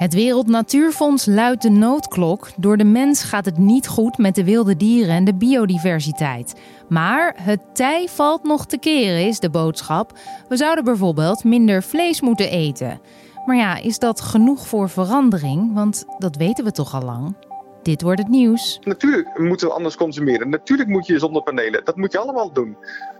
Het 0.00 0.14
Wereld 0.14 0.46
Natuurfonds 0.46 1.26
luidt 1.26 1.62
de 1.62 1.70
noodklok. 1.70 2.48
Door 2.56 2.76
de 2.76 2.84
mens 2.84 3.22
gaat 3.22 3.44
het 3.44 3.58
niet 3.58 3.88
goed 3.88 4.18
met 4.18 4.34
de 4.34 4.44
wilde 4.44 4.76
dieren 4.76 5.14
en 5.14 5.24
de 5.24 5.34
biodiversiteit. 5.34 6.60
Maar 6.88 7.36
het 7.42 7.60
tij 7.72 8.08
valt 8.08 8.42
nog 8.42 8.66
te 8.66 8.78
keren, 8.78 9.26
is 9.26 9.40
de 9.40 9.50
boodschap. 9.50 10.12
We 10.48 10.56
zouden 10.56 10.84
bijvoorbeeld 10.84 11.44
minder 11.44 11.82
vlees 11.82 12.20
moeten 12.20 12.50
eten. 12.50 13.00
Maar 13.46 13.56
ja, 13.56 13.76
is 13.76 13.98
dat 13.98 14.20
genoeg 14.20 14.66
voor 14.66 14.88
verandering? 14.88 15.74
Want 15.74 16.04
dat 16.18 16.36
weten 16.36 16.64
we 16.64 16.72
toch 16.72 16.94
al 16.94 17.02
lang. 17.02 17.36
Dit 17.82 18.02
wordt 18.02 18.20
het 18.20 18.28
nieuws. 18.28 18.78
Natuurlijk 18.84 19.38
moeten 19.38 19.66
we 19.66 19.74
anders 19.74 19.96
consumeren. 19.96 20.48
Natuurlijk 20.48 20.88
moet 20.88 21.06
je 21.06 21.18
zonnepanelen. 21.18 21.84
Dat 21.84 21.96
moet 21.96 22.12
je 22.12 22.18
allemaal 22.18 22.52
doen. 22.52 22.76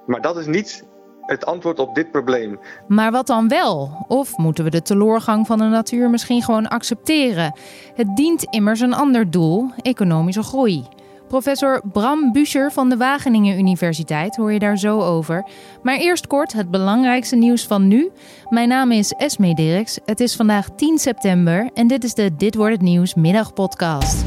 Maar 0.07 0.21
dat 0.21 0.37
is 0.37 0.47
niet 0.47 0.85
het 1.31 1.47
antwoord 1.47 1.79
op 1.79 1.95
dit 1.95 2.11
probleem. 2.11 2.59
Maar 2.89 3.11
wat 3.11 3.27
dan 3.27 3.49
wel? 3.49 4.05
Of 4.09 4.37
moeten 4.37 4.65
we 4.65 4.71
de 4.71 4.83
teleurgang 4.83 5.47
van 5.47 5.59
de 5.59 5.65
natuur 5.65 6.11
misschien 6.11 6.43
gewoon 6.43 6.69
accepteren? 6.69 7.55
Het 7.95 8.17
dient 8.17 8.45
immers 8.45 8.81
een 8.81 8.95
ander 8.95 9.31
doel: 9.31 9.71
economische 9.83 10.43
groei. 10.43 10.85
Professor 11.29 11.81
Bram 11.93 12.33
Buscher 12.33 12.73
van 12.73 12.89
de 12.89 12.97
Wageningen 12.97 13.59
Universiteit 13.59 14.37
hoor 14.37 14.53
je 14.53 14.59
daar 14.59 14.79
zo 14.79 15.01
over. 15.01 15.47
Maar 15.83 15.97
eerst 15.97 16.27
kort 16.27 16.53
het 16.53 16.71
belangrijkste 16.71 17.37
nieuws 17.37 17.67
van 17.67 17.89
nu. 17.89 18.11
Mijn 18.49 18.69
naam 18.69 18.91
is 18.91 19.13
Esme 19.13 19.55
Dirks. 19.55 19.99
Het 20.05 20.21
is 20.21 20.37
vandaag 20.37 20.69
10 20.77 20.99
september 20.99 21.71
en 21.75 21.87
dit 21.87 22.05
is 22.05 22.15
de 22.15 22.37
Dit 22.37 22.55
wordt 22.55 22.73
het 22.73 22.83
nieuws 22.83 23.15
middagpodcast. 23.15 24.25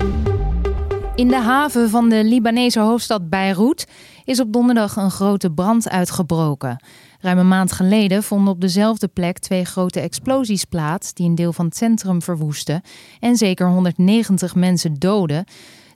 In 1.16 1.28
de 1.28 1.36
haven 1.40 1.90
van 1.90 2.10
de 2.10 2.24
Libanese 2.24 2.80
hoofdstad 2.80 3.30
Beirut 3.30 3.88
is 4.24 4.40
op 4.40 4.54
donderdag 4.54 4.96
een 4.96 5.12
grote 5.12 5.52
brand 5.52 5.90
uitgebroken. 5.90 6.84
Ruim 7.20 7.38
een 7.38 7.48
maand 7.48 7.72
geleden 7.72 8.24
vonden 8.24 8.54
op 8.54 8.62
dezelfde 8.62 9.08
plek 9.08 9.40
twee 9.40 9.66
grote 9.66 10.00
explosies 10.00 10.66
plaats 10.66 11.14
die 11.14 11.28
een 11.28 11.36
deel 11.36 11.54
van 11.54 11.66
het 11.66 11.78
centrum 11.78 12.22
verwoesten 12.22 12.82
en 13.20 13.36
zeker 13.36 13.68
190 13.68 14.56
mensen 14.56 14.94
doden. 14.94 15.46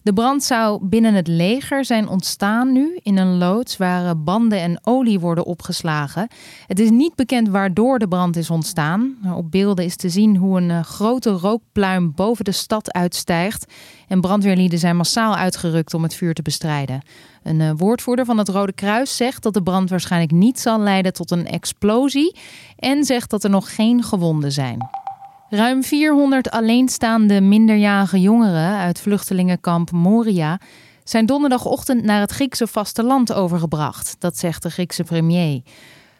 De 0.07 0.13
brand 0.13 0.43
zou 0.43 0.85
binnen 0.85 1.13
het 1.13 1.27
leger 1.27 1.85
zijn 1.85 2.07
ontstaan 2.07 2.71
nu 2.71 2.99
in 3.03 3.17
een 3.17 3.37
loods 3.37 3.77
waar 3.77 4.17
banden 4.17 4.59
en 4.59 4.79
olie 4.83 5.19
worden 5.19 5.45
opgeslagen. 5.45 6.27
Het 6.67 6.79
is 6.79 6.89
niet 6.89 7.15
bekend 7.15 7.49
waardoor 7.49 7.99
de 7.99 8.07
brand 8.07 8.35
is 8.35 8.49
ontstaan. 8.49 9.17
Op 9.35 9.51
beelden 9.51 9.85
is 9.85 9.95
te 9.95 10.09
zien 10.09 10.35
hoe 10.35 10.57
een 10.57 10.71
eh, 10.71 10.83
grote 10.83 11.29
rookpluim 11.29 12.11
boven 12.15 12.45
de 12.45 12.51
stad 12.51 12.93
uitstijgt. 12.93 13.73
En 14.07 14.21
brandweerlieden 14.21 14.79
zijn 14.79 14.97
massaal 14.97 15.35
uitgerukt 15.35 15.93
om 15.93 16.03
het 16.03 16.15
vuur 16.15 16.33
te 16.33 16.41
bestrijden. 16.41 17.01
Een 17.43 17.61
eh, 17.61 17.71
woordvoerder 17.75 18.25
van 18.25 18.37
het 18.37 18.49
Rode 18.49 18.73
Kruis 18.73 19.15
zegt 19.15 19.43
dat 19.43 19.53
de 19.53 19.63
brand 19.63 19.89
waarschijnlijk 19.89 20.31
niet 20.31 20.59
zal 20.59 20.79
leiden 20.79 21.13
tot 21.13 21.31
een 21.31 21.47
explosie. 21.47 22.35
En 22.79 23.03
zegt 23.03 23.29
dat 23.29 23.43
er 23.43 23.49
nog 23.49 23.75
geen 23.75 24.03
gewonden 24.03 24.51
zijn. 24.51 25.05
Ruim 25.49 25.83
400 25.83 26.49
alleenstaande 26.51 27.41
minderjarige 27.41 28.19
jongeren 28.19 28.77
uit 28.77 28.99
vluchtelingenkamp 28.99 29.91
Moria 29.91 30.59
zijn 31.03 31.25
donderdagochtend 31.25 32.03
naar 32.03 32.19
het 32.19 32.31
Griekse 32.31 32.67
vasteland 32.67 33.33
overgebracht. 33.33 34.15
Dat 34.19 34.37
zegt 34.37 34.63
de 34.63 34.69
Griekse 34.69 35.03
premier. 35.03 35.61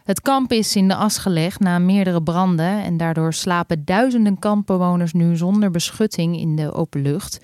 Het 0.04 0.22
kamp 0.22 0.52
is 0.52 0.76
in 0.76 0.88
de 0.88 0.96
as 0.96 1.18
gelegd 1.18 1.60
na 1.60 1.80
meerdere 1.80 2.24
branden 2.24 2.84
en 2.84 2.98
daardoor 2.98 3.34
slapen 3.34 3.86
duizenden 3.86 4.40
kampbewoners 4.40 5.14
nu 5.14 5.36
zonder 5.36 5.72
beschutting 5.72 6.38
in 6.38 6.56
de 6.56 6.74
open 6.74 7.02
lucht. 7.02 7.40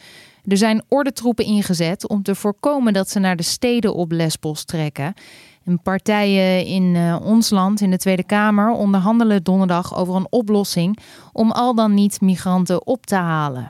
Er 0.45 0.57
zijn 0.57 0.83
ordentroepen 0.87 1.45
ingezet 1.45 2.07
om 2.07 2.23
te 2.23 2.35
voorkomen 2.35 2.93
dat 2.93 3.09
ze 3.09 3.19
naar 3.19 3.35
de 3.35 3.43
steden 3.43 3.93
op 3.93 4.11
Lesbos 4.11 4.63
trekken. 4.63 5.13
En 5.65 5.81
partijen 5.81 6.65
in 6.65 6.95
uh, 6.95 7.19
ons 7.23 7.49
land, 7.49 7.81
in 7.81 7.91
de 7.91 7.97
Tweede 7.97 8.23
Kamer, 8.23 8.69
onderhandelen 8.69 9.43
donderdag 9.43 9.95
over 9.95 10.15
een 10.15 10.27
oplossing 10.29 10.97
om 11.31 11.51
al 11.51 11.75
dan 11.75 11.93
niet 11.93 12.21
migranten 12.21 12.87
op 12.87 13.05
te 13.05 13.15
halen. 13.15 13.69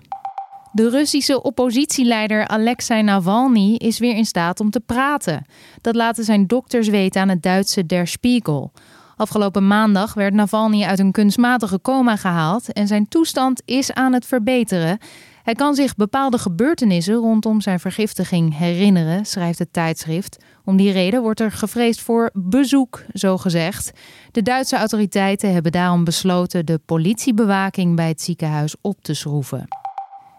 De 0.72 0.89
Russische 0.89 1.41
oppositieleider 1.41 2.47
Alexei 2.47 3.02
Navalny 3.02 3.75
is 3.75 4.00
weer 4.00 4.16
in 4.16 4.25
staat 4.25 4.59
om 4.59 4.69
te 4.69 4.80
praten. 4.80 5.45
Dat 5.81 5.95
laten 5.95 6.23
zijn 6.23 6.47
dokters 6.47 6.88
weten 6.88 7.22
aan 7.22 7.29
het 7.29 7.41
Duitse 7.41 7.85
Der 7.85 8.07
Spiegel. 8.07 8.72
Afgelopen 9.16 9.68
maandag 9.68 10.13
werd 10.13 10.34
Navalny 10.34 10.84
uit 10.84 11.00
een 11.00 11.12
kunstmatige 11.12 11.81
coma 11.81 12.16
gehaald 12.16 12.73
en 12.73 12.88
zijn 12.88 13.07
toestand 13.07 13.62
is 13.66 13.94
aan 13.94 14.13
het 14.13 14.25
verbeteren. 14.25 14.97
Hij 15.44 15.54
kan 15.54 15.76
zich 15.76 15.96
bepaalde 15.96 16.38
gebeurtenissen 16.38 17.16
rondom 17.16 17.62
zijn 17.62 17.80
vergiftiging 17.80 18.58
herinneren, 18.58 19.26
schrijft 19.26 19.59
het 19.59 19.74
tijdschrift. 19.74 20.44
Om 20.66 20.78
die 20.78 20.92
reden 20.92 21.22
wordt 21.22 21.40
er 21.40 21.52
gevreesd 21.52 22.02
voor 22.02 22.30
bezoek, 22.34 23.04
zo 23.14 23.38
gezegd. 23.38 23.92
De 24.31 24.42
Duitse 24.42 24.76
autoriteiten 24.76 25.54
hebben 25.54 25.72
daarom 25.72 26.04
besloten 26.04 26.66
de 26.66 26.80
politiebewaking 26.86 27.96
bij 27.96 28.08
het 28.08 28.22
ziekenhuis 28.22 28.76
op 28.81 29.02
te 29.02 29.14
schroeven. 29.14 29.68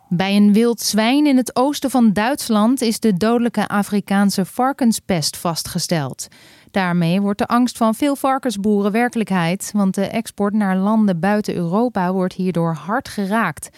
Bij 0.08 0.36
een 0.36 0.52
wild 0.52 0.80
zwijn 0.80 1.26
in 1.26 1.36
het 1.36 1.56
oosten 1.56 1.90
van 1.90 2.12
Duitsland 2.12 2.80
is 2.80 3.00
de 3.00 3.16
dodelijke 3.16 3.68
Afrikaanse 3.68 4.44
varkenspest 4.44 5.36
vastgesteld. 5.36 6.28
Daarmee 6.70 7.20
wordt 7.20 7.38
de 7.38 7.46
angst 7.46 7.76
van 7.76 7.94
veel 7.94 8.16
varkensboeren 8.16 8.92
werkelijkheid, 8.92 9.70
want 9.74 9.94
de 9.94 10.06
export 10.06 10.54
naar 10.54 10.76
landen 10.76 11.20
buiten 11.20 11.54
Europa 11.54 12.12
wordt 12.12 12.34
hierdoor 12.34 12.74
hard 12.74 13.08
geraakt. 13.08 13.70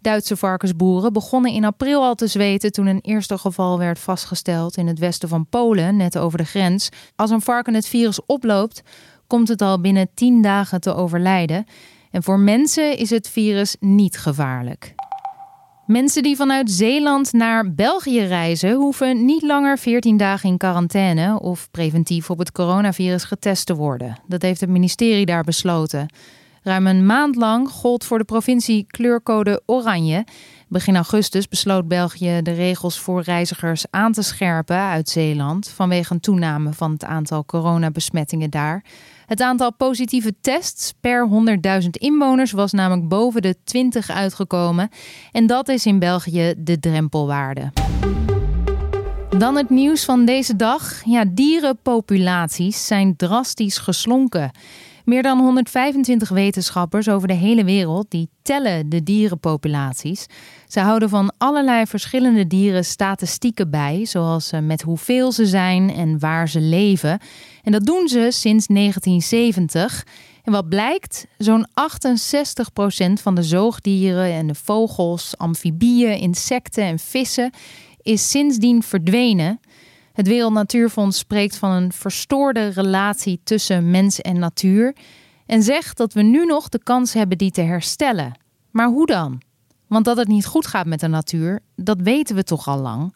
Duitse 0.00 0.36
varkensboeren 0.36 1.12
begonnen 1.12 1.52
in 1.52 1.64
april 1.64 2.02
al 2.02 2.14
te 2.14 2.26
zweten 2.26 2.72
toen 2.72 2.86
een 2.86 3.00
eerste 3.00 3.38
geval 3.38 3.78
werd 3.78 3.98
vastgesteld 3.98 4.76
in 4.76 4.86
het 4.86 4.98
westen 4.98 5.28
van 5.28 5.46
Polen, 5.46 5.96
net 5.96 6.18
over 6.18 6.38
de 6.38 6.44
grens. 6.44 6.88
Als 7.16 7.30
een 7.30 7.40
varken 7.40 7.74
het 7.74 7.86
virus 7.86 8.26
oploopt, 8.26 8.82
komt 9.26 9.48
het 9.48 9.62
al 9.62 9.80
binnen 9.80 10.10
10 10.14 10.42
dagen 10.42 10.80
te 10.80 10.94
overlijden. 10.94 11.64
En 12.10 12.22
voor 12.22 12.38
mensen 12.38 12.96
is 12.96 13.10
het 13.10 13.28
virus 13.28 13.76
niet 13.80 14.18
gevaarlijk. 14.18 14.94
Mensen 15.86 16.22
die 16.22 16.36
vanuit 16.36 16.70
Zeeland 16.70 17.32
naar 17.32 17.74
België 17.74 18.20
reizen, 18.20 18.72
hoeven 18.72 19.24
niet 19.24 19.42
langer 19.42 19.78
14 19.78 20.16
dagen 20.16 20.48
in 20.48 20.56
quarantaine 20.56 21.40
of 21.40 21.70
preventief 21.70 22.30
op 22.30 22.38
het 22.38 22.52
coronavirus 22.52 23.24
getest 23.24 23.66
te 23.66 23.74
worden. 23.74 24.18
Dat 24.26 24.42
heeft 24.42 24.60
het 24.60 24.70
ministerie 24.70 25.26
daar 25.26 25.44
besloten. 25.44 26.08
Ruim 26.62 26.86
een 26.86 27.06
maand 27.06 27.36
lang 27.36 27.70
gold 27.70 28.04
voor 28.04 28.18
de 28.18 28.24
provincie 28.24 28.84
kleurcode 28.86 29.62
oranje. 29.66 30.24
Begin 30.68 30.94
augustus 30.94 31.48
besloot 31.48 31.88
België 31.88 32.40
de 32.42 32.52
regels 32.52 32.98
voor 32.98 33.22
reizigers 33.22 33.84
aan 33.90 34.12
te 34.12 34.22
scherpen 34.22 34.76
uit 34.76 35.08
Zeeland 35.08 35.68
vanwege 35.68 36.14
een 36.14 36.20
toename 36.20 36.72
van 36.72 36.92
het 36.92 37.04
aantal 37.04 37.44
coronabesmettingen 37.44 38.50
daar. 38.50 38.84
Het 39.26 39.40
aantal 39.40 39.72
positieve 39.72 40.34
tests 40.40 40.94
per 41.00 41.28
100.000 41.82 41.88
inwoners 41.90 42.52
was 42.52 42.72
namelijk 42.72 43.08
boven 43.08 43.42
de 43.42 43.56
20 43.64 44.10
uitgekomen 44.10 44.88
en 45.32 45.46
dat 45.46 45.68
is 45.68 45.86
in 45.86 45.98
België 45.98 46.54
de 46.58 46.80
drempelwaarde. 46.80 47.72
Dan 49.38 49.56
het 49.56 49.70
nieuws 49.70 50.04
van 50.04 50.24
deze 50.24 50.56
dag. 50.56 51.02
Ja, 51.04 51.24
dierenpopulaties 51.28 52.86
zijn 52.86 53.16
drastisch 53.16 53.78
geslonken. 53.78 54.50
Meer 55.10 55.22
dan 55.22 55.38
125 55.38 56.28
wetenschappers 56.28 57.08
over 57.08 57.28
de 57.28 57.34
hele 57.34 57.64
wereld 57.64 58.10
die 58.10 58.28
tellen 58.42 58.88
de 58.88 59.02
dierenpopulaties. 59.02 60.26
Ze 60.66 60.80
houden 60.80 61.08
van 61.08 61.32
allerlei 61.38 61.86
verschillende 61.86 62.46
dieren 62.46 62.84
statistieken 62.84 63.70
bij, 63.70 64.04
zoals 64.04 64.52
eh, 64.52 64.60
met 64.60 64.82
hoeveel 64.82 65.32
ze 65.32 65.46
zijn 65.46 65.90
en 65.90 66.18
waar 66.18 66.48
ze 66.48 66.60
leven. 66.60 67.20
En 67.62 67.72
dat 67.72 67.84
doen 67.84 68.08
ze 68.08 68.28
sinds 68.30 68.66
1970. 68.66 70.06
En 70.42 70.52
wat 70.52 70.68
blijkt? 70.68 71.26
Zo'n 71.38 71.66
68% 71.66 73.12
van 73.12 73.34
de 73.34 73.42
zoogdieren 73.42 74.32
en 74.32 74.46
de 74.46 74.54
vogels, 74.54 75.36
amfibieën, 75.36 76.18
insecten 76.18 76.84
en 76.84 76.98
vissen 76.98 77.50
is 78.02 78.30
sindsdien 78.30 78.82
verdwenen. 78.82 79.60
Het 80.12 80.26
Wereld 80.26 80.52
Natuurfonds 80.52 81.18
spreekt 81.18 81.56
van 81.56 81.70
een 81.70 81.92
verstoorde 81.92 82.68
relatie 82.68 83.40
tussen 83.44 83.90
mens 83.90 84.20
en 84.20 84.38
natuur 84.38 84.96
en 85.46 85.62
zegt 85.62 85.96
dat 85.96 86.12
we 86.12 86.22
nu 86.22 86.46
nog 86.46 86.68
de 86.68 86.82
kans 86.82 87.12
hebben 87.12 87.38
die 87.38 87.50
te 87.50 87.60
herstellen. 87.60 88.38
Maar 88.70 88.88
hoe 88.88 89.06
dan? 89.06 89.42
Want 89.86 90.04
dat 90.04 90.16
het 90.16 90.28
niet 90.28 90.46
goed 90.46 90.66
gaat 90.66 90.86
met 90.86 91.00
de 91.00 91.08
natuur, 91.08 91.60
dat 91.76 92.00
weten 92.00 92.36
we 92.36 92.44
toch 92.44 92.68
al 92.68 92.78
lang. 92.78 93.14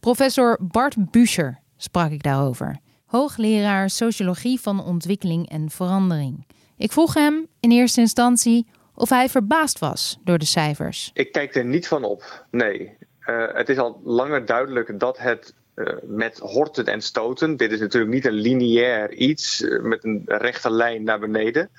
Professor 0.00 0.58
Bart 0.60 1.10
Buscher 1.10 1.60
sprak 1.76 2.10
ik 2.10 2.22
daarover, 2.22 2.78
hoogleraar 3.04 3.90
sociologie 3.90 4.60
van 4.60 4.84
ontwikkeling 4.84 5.48
en 5.48 5.70
verandering. 5.70 6.46
Ik 6.76 6.92
vroeg 6.92 7.14
hem 7.14 7.46
in 7.60 7.70
eerste 7.70 8.00
instantie 8.00 8.66
of 8.94 9.08
hij 9.08 9.28
verbaasd 9.28 9.78
was 9.78 10.18
door 10.24 10.38
de 10.38 10.44
cijfers. 10.44 11.10
Ik 11.14 11.32
kijk 11.32 11.54
er 11.54 11.64
niet 11.64 11.88
van 11.88 12.04
op, 12.04 12.46
nee. 12.50 12.96
Uh, 13.26 13.44
het 13.52 13.68
is 13.68 13.78
al 13.78 14.00
langer 14.04 14.46
duidelijk 14.46 15.00
dat 15.00 15.18
het 15.18 15.54
met 16.02 16.38
horten 16.38 16.86
en 16.86 17.00
stoten. 17.00 17.56
Dit 17.56 17.72
is 17.72 17.80
natuurlijk 17.80 18.12
niet 18.12 18.24
een 18.24 18.32
lineair 18.32 19.12
iets 19.12 19.60
uh, 19.60 19.82
met 19.82 20.04
een 20.04 20.22
rechte 20.26 20.70
lijn 20.70 21.02
naar 21.02 21.18
beneden. 21.18 21.70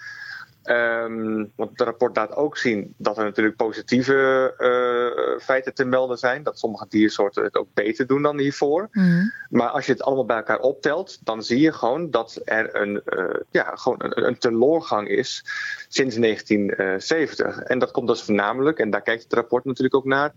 Um, 0.65 1.51
want 1.55 1.69
het 1.69 1.81
rapport 1.81 2.15
laat 2.15 2.35
ook 2.35 2.57
zien 2.57 2.93
dat 2.97 3.17
er 3.17 3.23
natuurlijk 3.23 3.55
positieve 3.55 4.53
uh, 4.57 5.43
feiten 5.43 5.73
te 5.73 5.85
melden 5.85 6.17
zijn. 6.17 6.43
Dat 6.43 6.59
sommige 6.59 6.85
diersoorten 6.89 7.43
het 7.43 7.55
ook 7.55 7.67
beter 7.73 8.07
doen 8.07 8.21
dan 8.21 8.39
hiervoor. 8.39 8.87
Mm. 8.91 9.33
Maar 9.49 9.69
als 9.69 9.85
je 9.85 9.91
het 9.91 10.01
allemaal 10.01 10.25
bij 10.25 10.35
elkaar 10.35 10.59
optelt, 10.59 11.25
dan 11.25 11.43
zie 11.43 11.59
je 11.59 11.73
gewoon 11.73 12.11
dat 12.11 12.41
er 12.45 12.75
een, 12.75 13.01
uh, 13.05 13.25
ja, 13.49 13.75
gewoon 13.75 13.97
een, 14.03 14.27
een 14.27 14.37
teloorgang 14.37 15.07
is 15.07 15.43
sinds 15.87 16.15
1970. 16.15 17.59
En 17.59 17.79
dat 17.79 17.91
komt 17.91 18.07
dus 18.07 18.23
voornamelijk, 18.23 18.79
en 18.79 18.89
daar 18.89 19.01
kijkt 19.01 19.23
het 19.23 19.33
rapport 19.33 19.65
natuurlijk 19.65 19.95
ook 19.95 20.05
naar, 20.05 20.33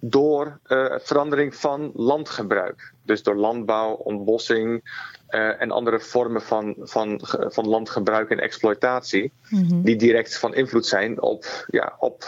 door 0.00 0.58
uh, 0.66 0.94
verandering 0.98 1.54
van 1.54 1.90
landgebruik. 1.94 2.92
Dus 3.04 3.22
door 3.22 3.36
landbouw, 3.36 3.92
ontbossing 3.92 4.82
en 5.32 5.70
andere 5.70 6.00
vormen 6.00 6.42
van, 6.42 6.74
van, 6.78 7.20
van 7.48 7.68
landgebruik 7.68 8.30
en 8.30 8.40
exploitatie, 8.40 9.32
mm-hmm. 9.48 9.82
die 9.82 9.96
direct 9.96 10.38
van 10.38 10.54
invloed 10.54 10.86
zijn 10.86 11.22
op, 11.22 11.66
ja, 11.70 11.96
op 11.98 12.24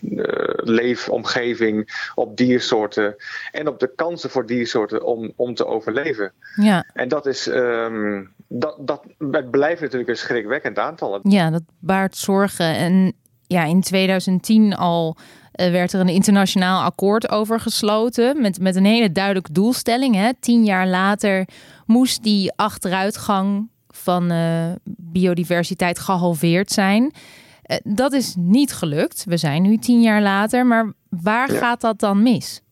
uh, 0.00 0.24
leefomgeving, 0.56 2.08
op 2.14 2.36
diersoorten 2.36 3.16
en 3.52 3.68
op 3.68 3.78
de 3.80 3.94
kansen 3.94 4.30
voor 4.30 4.46
diersoorten 4.46 5.04
om, 5.04 5.32
om 5.36 5.54
te 5.54 5.66
overleven. 5.66 6.32
Ja. 6.56 6.84
En 6.92 7.08
dat 7.08 7.26
is, 7.26 7.46
um, 7.46 8.32
dat, 8.48 8.76
dat, 8.80 9.04
het 9.30 9.50
blijft 9.50 9.80
natuurlijk 9.80 10.10
een 10.10 10.16
schrikwekkend 10.16 10.78
aantal. 10.78 11.20
Ja, 11.22 11.50
dat 11.50 11.62
baart 11.78 12.16
zorgen. 12.16 12.74
En 12.74 13.12
ja, 13.46 13.64
in 13.64 13.80
2010 13.80 14.74
al 14.76 15.16
uh, 15.56 15.70
werd 15.70 15.92
er 15.92 16.00
een 16.00 16.08
internationaal 16.08 16.82
akkoord 16.82 17.30
over 17.30 17.60
gesloten. 17.60 18.40
Met, 18.40 18.60
met 18.60 18.76
een 18.76 18.84
hele 18.84 19.12
duidelijke 19.12 19.52
doelstelling. 19.52 20.14
Hè. 20.14 20.30
Tien 20.40 20.64
jaar 20.64 20.86
later 20.86 21.46
moest 21.86 22.22
die 22.22 22.52
achteruitgang 22.56 23.68
van 23.88 24.32
uh, 24.32 24.72
biodiversiteit 24.96 25.98
gehalveerd 25.98 26.70
zijn. 26.70 27.02
Uh, 27.02 27.76
dat 27.82 28.12
is 28.12 28.34
niet 28.38 28.72
gelukt. 28.72 29.24
We 29.24 29.36
zijn 29.36 29.62
nu 29.62 29.76
tien 29.76 30.02
jaar 30.02 30.22
later. 30.22 30.66
Maar 30.66 30.92
waar 31.08 31.52
ja. 31.52 31.58
gaat 31.58 31.80
dat 31.80 32.00
dan 32.00 32.22
mis? 32.22 32.62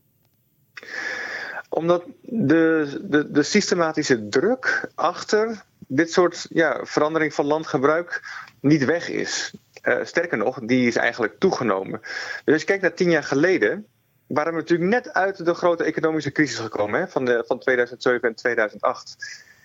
Omdat 1.68 2.04
de, 2.22 3.00
de, 3.02 3.30
de 3.30 3.42
systematische 3.42 4.28
druk 4.28 4.90
achter 4.94 5.64
dit 5.86 6.12
soort 6.12 6.46
ja, 6.50 6.80
verandering 6.82 7.34
van 7.34 7.44
landgebruik 7.44 8.22
niet 8.60 8.84
weg 8.84 9.08
is. 9.08 9.54
Uh, 9.82 9.96
sterker 10.02 10.38
nog, 10.38 10.58
die 10.60 10.86
is 10.86 10.96
eigenlijk 10.96 11.38
toegenomen. 11.38 12.00
Dus 12.44 12.52
als 12.52 12.60
je 12.60 12.66
kijkt 12.66 12.82
naar 12.82 12.94
tien 12.94 13.10
jaar 13.10 13.24
geleden, 13.24 13.86
waren 14.32 14.52
we 14.52 14.58
natuurlijk 14.58 14.90
net 14.90 15.12
uit 15.12 15.44
de 15.44 15.54
grote 15.54 15.84
economische 15.84 16.32
crisis 16.32 16.58
gekomen 16.58 17.00
hè, 17.00 17.08
van, 17.08 17.24
de, 17.24 17.44
van 17.46 17.58
2007 17.58 18.28
en 18.28 18.34
2008. 18.34 19.16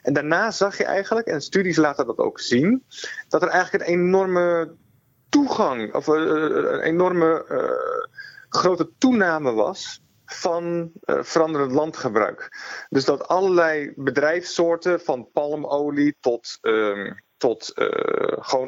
En 0.01 0.13
daarna 0.13 0.51
zag 0.51 0.77
je 0.77 0.83
eigenlijk, 0.83 1.27
en 1.27 1.41
studies 1.41 1.77
laten 1.77 2.05
dat 2.05 2.17
ook 2.17 2.39
zien, 2.39 2.83
dat 3.27 3.41
er 3.41 3.47
eigenlijk 3.47 3.83
een 3.83 3.93
enorme 3.93 4.75
toegang, 5.29 5.93
of 5.93 6.07
uh, 6.07 6.15
een 6.15 6.79
enorme 6.79 7.45
uh, 7.51 8.07
grote 8.49 8.91
toename 8.97 9.51
was 9.51 10.01
van 10.25 10.91
uh, 11.05 11.23
veranderend 11.23 11.71
landgebruik. 11.71 12.49
Dus 12.89 13.05
dat 13.05 13.27
allerlei 13.27 13.93
bedrijfssoorten, 13.95 15.01
van 15.01 15.29
palmolie 15.33 16.17
tot, 16.19 16.57
uh, 16.61 17.11
tot 17.37 17.71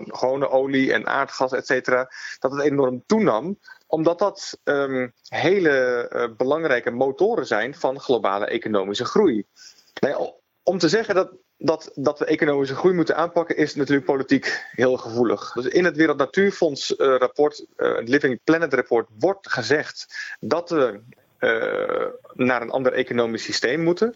gewone 0.08 0.50
olie 0.50 0.94
en 0.94 1.08
aardgas, 1.08 1.52
et 1.52 1.66
cetera, 1.66 2.12
dat 2.40 2.52
het 2.52 2.62
enorm 2.62 3.04
toenam 3.06 3.58
omdat 3.90 4.20
dat 4.20 4.60
um, 4.64 5.14
hele 5.28 6.10
uh, 6.14 6.36
belangrijke 6.38 6.92
motoren 6.92 7.46
zijn 7.46 7.76
van 7.76 8.00
globale 8.00 8.46
economische 8.46 9.06
groei. 9.06 9.46
Om 10.64 10.78
te 10.78 10.90
zeggen 10.90 11.16
dat, 11.16 11.32
dat, 11.58 11.92
dat 11.96 12.20
we 12.20 12.26
economische 12.26 12.76
groei 12.76 12.94
moeten 12.94 13.16
aanpakken, 13.16 13.58
is 13.58 13.76
natuurlijk 13.76 14.06
politiek 14.06 14.66
heel 14.72 14.98
gevoelig. 14.98 15.52
Dus 15.52 15.66
in 15.66 15.86
het 15.86 15.96
Wereld 15.96 16.18
Natuurfonds 16.18 16.92
uh, 16.92 17.18
rapport, 17.18 17.66
uh, 17.78 17.96
het 17.96 18.10
Living 18.10 18.40
Planet 18.44 18.74
rapport, 18.74 19.08
wordt 19.20 19.52
gezegd 19.52 20.06
dat 20.40 20.70
we 20.70 21.02
naar 22.34 22.62
een 22.62 22.72
ander 22.72 22.94
economisch 22.94 23.44
systeem 23.44 23.84
moeten. 23.84 24.16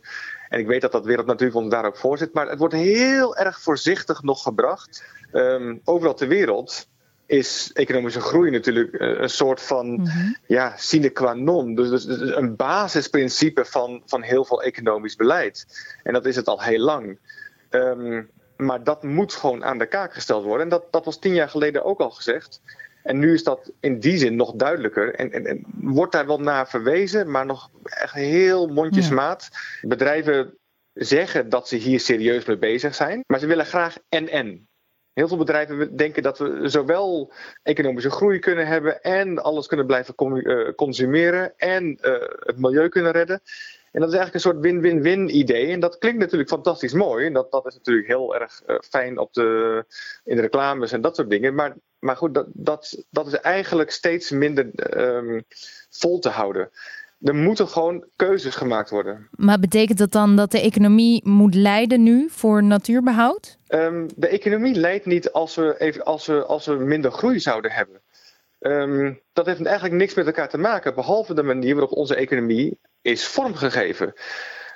En 0.50 0.60
ik 0.60 0.68
weet 0.68 0.82
dat 0.82 0.92
dat 0.92 1.06
Wereld 1.06 1.26
Natuurfonds 1.26 1.70
daar 1.70 1.86
ook 1.86 1.98
voor 1.98 2.18
zit. 2.18 2.34
Maar 2.34 2.50
het 2.50 2.60
wordt 2.60 2.74
heel 2.74 3.36
erg 3.36 3.62
voorzichtig 3.62 4.22
nog 4.22 4.44
gebracht. 4.44 5.04
Um, 5.32 5.82
overal 5.84 6.14
ter 6.14 6.28
wereld 6.28 6.88
is 7.26 7.72
economische 7.74 8.22
groei 8.22 8.52
natuurlijk 8.52 8.96
een 9.00 9.30
soort 9.30 9.62
van 9.62 9.88
mm-hmm. 9.88 10.38
ja, 10.48 10.74
sine 10.78 11.10
qua 11.10 11.34
non. 11.34 11.76
Dus, 11.76 11.90
dus, 11.90 12.06
dus, 12.06 12.36
een 12.36 12.56
basisprincipe 12.56 13.66
van, 13.66 14.02
van 14.06 14.22
heel 14.22 14.46
veel 14.46 14.64
economisch 14.64 15.16
beleid. 15.16 15.66
En 16.04 16.14
dat 16.14 16.26
is 16.26 16.36
het 16.36 16.48
al 16.48 16.62
heel 16.62 16.80
lang. 16.80 17.20
Um, 17.70 18.30
maar 18.58 18.84
dat 18.84 19.04
moet 19.04 19.34
gewoon 19.34 19.64
aan 19.64 19.78
de 19.78 19.86
kaak 19.86 20.14
gesteld 20.14 20.44
worden. 20.44 20.64
En 20.64 20.70
dat, 20.70 20.92
dat 20.92 21.06
was 21.06 21.20
tien 21.20 21.34
jaar 21.34 21.50
geleden 21.50 21.84
ook 21.84 22.00
al 22.00 22.12
gezegd. 22.12 22.62
En 23.04 23.20
nu 23.20 23.34
is 23.34 23.44
dat 23.44 23.72
in 23.80 24.00
die 24.00 24.18
zin 24.18 24.36
nog 24.36 24.54
duidelijker. 24.56 25.16
En, 25.16 25.32
en, 25.32 25.46
en 25.46 25.66
wordt 25.74 26.12
daar 26.12 26.28
wel 26.28 26.40
naar 26.40 26.70
verwezen, 26.70 27.32
maar 27.32 27.46
nog 27.46 27.70
echt 27.84 28.14
heel 28.14 28.68
mondjesmaat. 28.68 29.50
Ja. 29.52 29.88
Bedrijven 29.88 30.58
zeggen 30.94 31.50
dat 31.50 31.68
ze 31.68 31.76
hier 31.76 32.00
serieus 32.00 32.46
mee 32.46 32.58
bezig 32.58 32.96
zijn, 32.96 33.24
maar 33.28 33.40
ze 33.40 33.48
willen 33.48 33.66
graag 33.66 33.98
en-en. 34.10 34.68
Heel 35.14 35.28
veel 35.28 35.38
bedrijven 35.38 35.96
denken 35.96 36.24
dat 36.24 36.38
we 36.38 36.70
zowel 36.70 37.32
economische 37.64 38.10
groei 38.10 38.40
kunnen 38.40 38.68
hebben 38.68 39.02
en 39.02 39.44
alles 39.44 39.68
kunnen 39.68 39.86
blijven 39.86 40.16
consumeren 40.76 41.54
en 41.58 42.00
uh, 42.02 42.14
het 42.40 42.60
milieu 42.60 42.90
kunnen 42.90 43.12
redden. 43.12 43.42
En 43.92 44.00
dat 44.00 44.10
is 44.10 44.16
eigenlijk 44.18 44.34
een 44.34 44.52
soort 44.52 44.60
win-win-win 44.60 45.38
idee. 45.38 45.72
En 45.72 45.80
dat 45.80 45.98
klinkt 45.98 46.20
natuurlijk 46.20 46.50
fantastisch 46.50 46.94
mooi. 46.94 47.26
En 47.26 47.34
dat, 47.34 47.52
dat 47.52 47.66
is 47.66 47.76
natuurlijk 47.76 48.08
heel 48.08 48.36
erg 48.36 48.62
uh, 48.68 48.76
fijn 48.90 49.16
de, 49.32 49.86
in 50.24 50.36
de 50.36 50.42
reclames 50.42 50.92
en 50.92 51.02
dat 51.02 51.16
soort 51.16 51.30
dingen. 51.30 51.56
Maar, 51.56 51.76
maar 52.00 52.16
goed, 52.16 52.34
dat, 52.34 52.48
dat, 52.54 53.04
dat 53.10 53.28
is 53.28 53.34
eigenlijk 53.34 53.92
steeds 53.92 54.32
minder 54.32 54.72
um, 54.98 55.44
vol 55.90 56.20
te 56.20 56.30
houden. 56.30 56.70
Er 57.24 57.36
moeten 57.36 57.68
gewoon 57.68 58.06
keuzes 58.16 58.56
gemaakt 58.56 58.90
worden. 58.90 59.28
Maar 59.32 59.60
betekent 59.60 59.98
dat 59.98 60.12
dan 60.12 60.36
dat 60.36 60.52
de 60.52 60.62
economie 60.62 61.28
moet 61.28 61.56
leiden 61.56 62.04
nu 62.04 62.30
voor 62.30 62.64
natuurbehoud? 62.64 63.58
Um, 63.68 64.08
de 64.16 64.28
economie 64.28 64.76
leidt 64.76 65.06
niet 65.06 65.32
als 65.32 65.56
we, 65.56 65.76
even, 65.80 66.04
als, 66.04 66.26
we, 66.26 66.46
als 66.46 66.66
we 66.66 66.74
minder 66.74 67.12
groei 67.12 67.40
zouden 67.40 67.72
hebben. 67.72 68.02
Um, 68.60 69.22
dat 69.34 69.46
heeft 69.46 69.66
eigenlijk 69.66 69.96
niks 69.96 70.14
met 70.14 70.26
elkaar 70.26 70.50
te 70.50 70.58
maken, 70.58 70.96
behalve 70.96 71.34
de 71.34 71.44
manier 71.44 71.76
waarop 71.76 71.98
onze 71.98 72.16
economie 72.16 72.80
is 73.02 73.26
vormgegeven. 73.26 74.14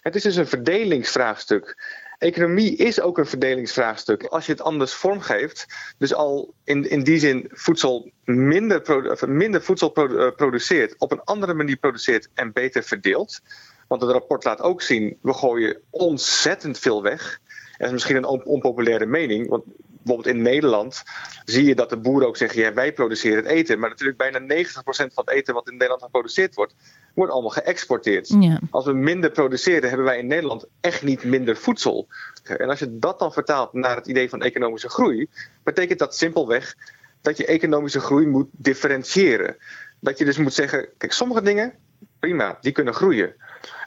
Het 0.01 0.15
is 0.15 0.23
dus 0.23 0.35
een 0.35 0.47
verdelingsvraagstuk. 0.47 1.75
Economie 2.17 2.75
is 2.75 3.01
ook 3.01 3.17
een 3.17 3.25
verdelingsvraagstuk. 3.25 4.23
Als 4.23 4.45
je 4.45 4.51
het 4.51 4.61
anders 4.61 4.93
vormgeeft, 4.93 5.65
dus 5.97 6.13
al 6.13 6.53
in, 6.63 6.89
in 6.89 7.03
die 7.03 7.19
zin 7.19 7.49
voedsel 7.51 8.11
minder, 8.23 9.17
minder 9.27 9.63
voedsel 9.63 9.89
produ 9.89 10.31
produceert, 10.31 10.95
op 10.97 11.11
een 11.11 11.23
andere 11.23 11.53
manier 11.53 11.77
produceert 11.77 12.29
en 12.33 12.53
beter 12.53 12.83
verdeelt. 12.83 13.41
Want 13.87 14.01
het 14.01 14.11
rapport 14.11 14.43
laat 14.43 14.61
ook 14.61 14.81
zien, 14.81 15.17
we 15.21 15.33
gooien 15.33 15.81
ontzettend 15.89 16.79
veel 16.79 17.01
weg. 17.01 17.39
Dat 17.77 17.87
is 17.87 17.93
misschien 17.93 18.15
een 18.15 18.45
onpopulaire 18.45 19.05
mening, 19.05 19.47
want 19.49 19.63
bijvoorbeeld 19.87 20.35
in 20.35 20.41
Nederland 20.41 21.03
zie 21.45 21.65
je 21.65 21.75
dat 21.75 21.89
de 21.89 21.97
boeren 21.97 22.27
ook 22.27 22.37
zeggen: 22.37 22.61
ja, 22.61 22.73
wij 22.73 22.93
produceren 22.93 23.43
het 23.43 23.45
eten. 23.45 23.79
Maar 23.79 23.89
natuurlijk 23.89 24.17
bijna 24.17 24.39
90% 24.39 24.67
van 24.87 25.09
het 25.25 25.29
eten 25.29 25.53
wat 25.53 25.67
in 25.67 25.73
Nederland 25.73 26.03
geproduceerd 26.03 26.55
wordt, 26.55 26.75
wordt 27.18 27.31
allemaal 27.31 27.52
geëxporteerd. 27.52 28.36
Ja. 28.40 28.59
Als 28.69 28.86
we 28.86 28.94
minder 28.94 29.31
produceren, 29.31 29.90
hebben 29.90 30.06
wij 30.06 30.18
in 30.18 30.28
Nederland 30.28 30.66
echt 30.81 31.04
niet 31.04 31.24
minder 31.24 31.57
voedsel. 31.57 32.07
En 32.44 32.69
als 32.69 32.80
je 32.80 33.00
dat 33.00 33.19
dan 33.19 33.33
vertaalt 33.33 33.74
naar 33.74 33.95
het 33.95 34.07
idee 34.07 34.30
van 34.30 34.42
economische 34.42 34.90
groei, 34.90 35.30
betekent 35.64 36.00
dat 36.00 36.16
simpelweg 36.16 36.76
dat 37.21 37.38
je 37.38 37.45
economische 37.45 38.00
groei 38.00 38.28
moet 38.28 38.47
differentiëren. 38.52 39.57
Dat 40.00 40.18
je 40.18 40.26
dus 40.26 40.38
moet 40.38 40.54
zeggen: 40.54 40.90
kijk, 40.97 41.12
sommige 41.12 41.42
dingen, 41.42 41.74
prima, 42.19 42.57
die 42.62 42.71
kunnen 42.71 42.94
groeien. 42.94 43.33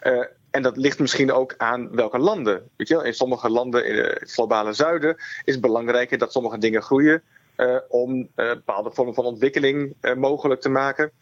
Uh, 0.03 0.25
en 0.51 0.63
dat 0.63 0.77
ligt 0.77 0.99
misschien 0.99 1.33
ook 1.33 1.55
aan 1.57 1.95
welke 1.95 2.19
landen. 2.19 2.71
Weet 2.77 2.89
je, 2.89 3.05
in 3.05 3.15
sommige 3.15 3.51
landen 3.51 3.87
in 3.87 3.97
het 3.97 4.33
globale 4.33 4.73
zuiden 4.73 5.17
is 5.45 5.53
het 5.53 5.61
belangrijker 5.61 6.19
dat 6.19 6.33
sommige 6.33 6.59
dingen 6.59 6.83
groeien 6.83 7.23
uh, 7.57 7.77
om 7.89 8.17
uh, 8.19 8.27
bepaalde 8.35 8.91
vormen 8.91 9.15
van 9.15 9.25
ontwikkeling 9.25 9.95
mogelijk 10.17 10.61
te 10.61 10.69
maken, 10.69 11.13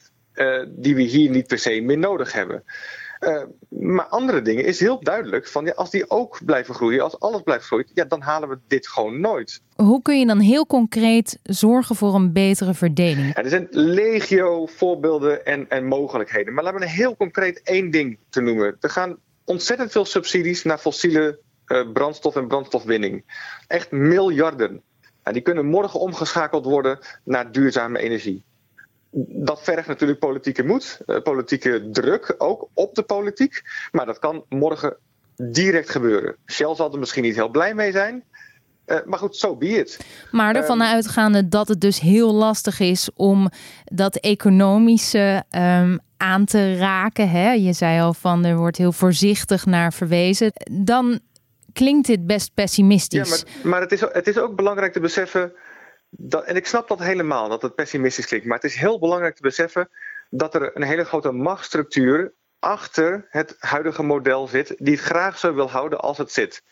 die 0.68 0.94
we 0.94 1.02
hier 1.02 1.30
niet 1.30 1.46
per 1.46 1.58
se 1.58 1.80
meer 1.80 1.98
nodig 1.98 2.32
hebben. 2.32 2.64
maar 3.68 4.06
andere 4.06 4.42
dingen 4.42 4.64
is 4.64 4.80
heel 4.80 5.00
duidelijk 5.00 5.46
van 5.46 5.64
ja, 5.64 5.72
als 5.72 5.90
die 5.90 6.10
ook 6.10 6.44
blijven 6.44 6.74
groeien, 6.74 7.00
als 7.00 7.20
alles 7.20 7.42
blijft 7.42 7.64
groeien, 7.64 7.86
ja, 7.94 8.04
dan 8.04 8.20
halen 8.20 8.48
we 8.48 8.58
dit 8.66 8.88
gewoon 8.88 9.20
nooit. 9.20 9.60
Hoe 9.74 10.02
kun 10.02 10.18
je 10.18 10.26
dan 10.26 10.40
heel 10.40 10.66
concreet 10.66 11.38
zorgen 11.42 11.96
voor 11.96 12.14
een 12.14 12.32
betere 12.32 12.74
verdeling? 12.74 13.26
Ja, 13.26 13.42
er 13.42 13.48
zijn 13.48 13.66
legio 13.70 14.66
voorbeelden 14.66 15.44
en, 15.44 15.68
en 15.68 15.86
mogelijkheden. 15.86 16.54
Maar 16.54 16.64
laten 16.64 16.80
we 16.80 16.88
heel 16.88 17.16
concreet 17.16 17.62
één 17.62 17.90
ding 17.90 18.18
te 18.28 18.40
noemen. 18.40 18.76
Er 18.80 18.90
gaan 18.90 19.18
ontzettend 19.44 19.92
veel 19.92 20.04
subsidies 20.04 20.64
naar 20.64 20.78
fossiele 20.78 21.38
uh, 21.66 21.92
brandstof 21.92 22.36
en 22.36 22.48
brandstofwinning. 22.48 23.24
Echt 23.66 23.90
miljarden. 23.90 24.82
En 25.22 25.32
die 25.32 25.42
kunnen 25.42 25.66
morgen 25.66 26.00
omgeschakeld 26.00 26.64
worden 26.64 26.98
naar 27.24 27.52
duurzame 27.52 27.98
energie. 27.98 28.44
Dat 29.10 29.62
vergt 29.62 29.88
natuurlijk 29.88 30.18
politieke 30.18 30.64
moed, 30.64 31.00
uh, 31.06 31.22
politieke 31.22 31.88
druk 31.90 32.34
ook 32.38 32.68
op 32.74 32.94
de 32.94 33.02
politiek. 33.02 33.62
Maar 33.92 34.06
dat 34.06 34.18
kan 34.18 34.44
morgen 34.48 34.96
direct 35.36 35.90
gebeuren. 35.90 36.36
Shell 36.46 36.74
zal 36.74 36.92
er 36.92 36.98
misschien 36.98 37.22
niet 37.22 37.34
heel 37.34 37.48
blij 37.48 37.74
mee 37.74 37.92
zijn. 37.92 38.24
maar 39.04 39.18
goed, 39.18 39.36
zo 39.36 39.46
so 39.46 39.56
be 39.56 39.66
it. 39.66 39.98
Maar 40.30 40.54
ervan 40.54 40.80
um, 40.80 40.86
uitgaande 40.86 41.48
dat 41.48 41.68
het 41.68 41.80
dus 41.80 42.00
heel 42.00 42.34
lastig 42.34 42.80
is 42.80 43.10
om 43.14 43.50
dat 43.84 44.16
economische 44.16 45.44
um, 45.50 45.98
aan 46.18 46.44
te 46.44 46.76
raken. 46.76 47.30
Hè? 47.30 47.52
Je 47.52 47.72
zei 47.72 48.00
al 48.00 48.14
van 48.14 48.44
er 48.44 48.56
wordt 48.56 48.76
heel 48.76 48.92
voorzichtig 48.92 49.66
naar 49.66 49.92
verwezen. 49.92 50.52
Dan 50.72 51.20
klinkt 51.72 52.06
dit 52.06 52.26
best 52.26 52.54
pessimistisch. 52.54 53.28
Ja, 53.28 53.50
maar, 53.62 53.70
maar 53.70 53.80
het, 53.80 53.92
is, 53.92 54.00
het 54.00 54.26
is 54.26 54.38
ook 54.38 54.56
belangrijk 54.56 54.92
te 54.92 55.00
beseffen. 55.00 55.52
Dat, 56.10 56.44
en 56.44 56.56
ik 56.56 56.66
snap 56.66 56.88
dat 56.88 56.98
helemaal, 56.98 57.48
dat 57.48 57.62
het 57.62 57.74
pessimistisch 57.74 58.26
klinkt. 58.26 58.46
Maar 58.46 58.56
het 58.56 58.70
is 58.70 58.76
heel 58.76 58.98
belangrijk 58.98 59.34
te 59.34 59.42
beseffen 59.42 59.88
dat 60.30 60.54
er 60.54 60.76
een 60.76 60.82
hele 60.82 61.04
grote 61.04 61.32
machtsstructuur 61.32 62.32
achter 62.58 63.26
het 63.28 63.56
huidige 63.58 64.02
model 64.02 64.46
zit, 64.46 64.74
die 64.78 64.94
het 64.94 65.04
graag 65.04 65.38
zo 65.38 65.54
wil 65.54 65.70
houden 65.70 66.00
als 66.00 66.18
het 66.18 66.32
zit. 66.32 66.62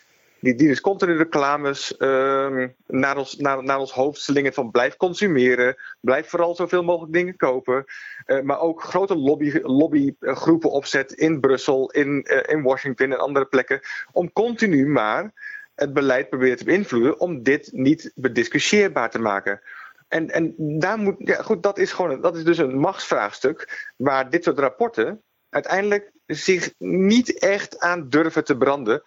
Die, 0.40 0.54
die 0.54 0.68
dus 0.68 0.80
continu 0.80 1.16
reclames 1.16 1.94
uh, 1.98 2.64
naar, 2.86 3.16
ons, 3.16 3.36
naar, 3.36 3.64
naar 3.64 3.78
ons 3.78 3.92
hoofd 3.92 4.30
van 4.34 4.70
blijf 4.70 4.96
consumeren, 4.96 5.76
blijf 6.00 6.28
vooral 6.28 6.54
zoveel 6.54 6.82
mogelijk 6.82 7.12
dingen 7.12 7.36
kopen. 7.36 7.84
Uh, 8.26 8.40
maar 8.40 8.60
ook 8.60 8.82
grote 8.82 9.16
lobby, 9.16 9.58
lobbygroepen 9.62 10.70
opzet 10.70 11.12
in 11.12 11.40
Brussel, 11.40 11.90
in, 11.90 12.26
uh, 12.30 12.40
in 12.46 12.62
Washington 12.62 13.12
en 13.12 13.18
andere 13.18 13.46
plekken, 13.46 13.80
om 14.12 14.32
continu 14.32 14.86
maar 14.86 15.32
het 15.76 15.92
beleid 15.92 16.28
proberen 16.28 16.56
te 16.56 16.64
beïnvloeden 16.64 17.20
om 17.20 17.42
dit 17.42 17.70
niet 17.72 18.12
bediscussieerbaar 18.14 19.10
te 19.10 19.18
maken. 19.18 19.60
En, 20.08 20.30
en 20.30 20.54
daar 20.78 20.98
moet, 20.98 21.14
ja, 21.18 21.42
goed, 21.42 21.62
dat 21.62 21.78
is 21.78 21.92
gewoon 21.92 22.20
dat 22.20 22.36
is 22.36 22.44
dus 22.44 22.58
een 22.58 22.78
machtsvraagstuk 22.78 23.90
waar 23.96 24.30
dit 24.30 24.44
soort 24.44 24.58
rapporten 24.58 25.22
uiteindelijk 25.48 26.12
zich 26.26 26.72
niet 26.78 27.38
echt 27.38 27.78
aan 27.78 28.08
durven 28.08 28.44
te 28.44 28.56
branden 28.56 29.02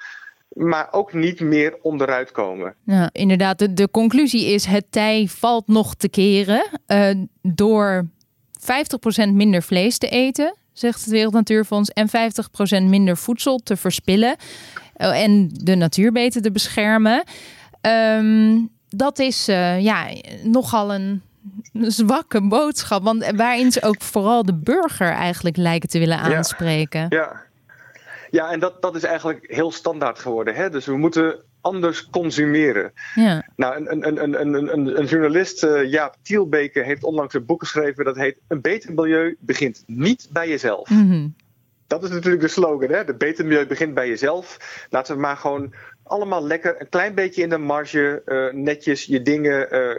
maar 0.50 0.88
ook 0.92 1.14
niet 1.14 1.40
meer 1.40 1.78
onderuit 1.82 2.32
komen. 2.32 2.76
Ja, 2.84 3.10
inderdaad, 3.12 3.60
de, 3.60 3.74
de 3.74 3.90
conclusie 3.92 4.46
is: 4.46 4.66
het 4.66 4.86
tij 4.90 5.28
valt 5.28 5.68
nog 5.68 5.96
te 5.96 6.10
keren 6.10 6.70
uh, 6.88 7.12
door 7.42 8.10
50% 8.60 9.30
minder 9.34 9.62
vlees 9.62 9.98
te 9.98 10.10
eten, 10.10 10.58
zegt 10.80 11.00
het 11.00 11.10
Wereld 11.10 11.34
Natuurfonds, 11.34 11.90
en 11.90 12.08
50% 12.08 12.12
minder 12.84 13.18
voedsel 13.18 13.58
te 13.58 13.78
verspillen 13.78 14.36
uh, 14.98 15.24
en 15.24 15.50
de 15.54 15.76
natuur 15.76 16.12
beter 16.12 16.42
te 16.42 16.52
beschermen. 16.52 17.24
Um, 17.82 18.70
dat 18.90 19.20
is 19.20 19.50
uh, 19.50 19.80
ja, 19.82 20.08
nogal 20.44 20.94
een 20.94 21.22
zwakke 21.74 22.48
boodschap. 22.48 23.04
Want 23.04 23.32
waarin 23.36 23.72
ze 23.72 23.84
ook 23.84 24.02
vooral 24.02 24.44
de 24.44 24.54
burger 24.54 25.12
eigenlijk 25.12 25.58
lijken 25.58 25.90
te 25.90 26.00
willen 26.00 26.18
aanspreken. 26.18 27.06
Ja, 27.10 27.18
ja. 27.18 27.42
ja 28.32 28.52
en 28.52 28.60
dat, 28.60 28.82
dat 28.82 28.96
is 28.96 29.04
eigenlijk 29.04 29.44
heel 29.48 29.72
standaard 29.72 30.20
geworden. 30.20 30.56
Hè? 30.56 30.70
Dus 30.70 30.86
we 30.86 30.98
moeten 30.98 31.44
anders 31.62 32.10
consumeren. 32.10 32.92
Ja. 33.16 33.48
Nou, 33.56 33.75
een, 33.75 34.08
een, 34.08 34.24
een, 34.24 34.42
een, 34.42 34.74
een, 34.74 35.00
een 35.00 35.06
journalist, 35.06 35.63
uh, 35.63 35.92
Jaap 35.92 36.16
Tielbeke, 36.22 36.84
heeft 36.84 37.04
onlangs 37.04 37.34
een 37.34 37.46
boek 37.46 37.62
geschreven 37.62 38.06
dat 38.06 38.16
heet 38.16 38.38
Een 38.48 38.62
beter 38.62 38.94
milieu 38.94 39.36
begint 39.39 39.84
niet 39.88 40.28
bij 40.32 40.50
jezelf. 40.50 40.89
Mm 40.89 41.10
-hmm. 41.10 41.36
Dat 41.88 42.04
is 42.04 42.10
natuurlijk 42.10 42.42
de 42.42 42.48
slogan, 42.48 42.89
hè? 42.89 43.06
De 43.06 43.16
beter 43.16 43.46
milieu 43.46 43.66
begint 43.66 43.94
bij 43.94 44.08
jezelf. 44.08 44.58
Laten 44.89 45.16
we 45.16 45.22
maar 45.22 45.38
gewoon 45.38 45.74
allemaal 46.04 46.44
lekker 46.44 46.82
een 46.82 46.89
klein 46.89 47.16
beetje 47.16 47.42
in 47.42 47.50
de 47.50 47.58
marge, 47.58 48.22
uh, 48.25 48.54
netjes 48.54 49.06
je 49.06 49.22
dingen 49.22 49.75
uh, 49.75 49.96